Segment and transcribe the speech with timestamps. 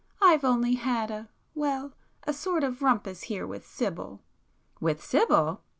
[0.19, 1.93] I've only had a,——well,
[2.23, 4.23] a sort of rumpus here with Sibyl."
[4.79, 5.61] "With Sibyl?"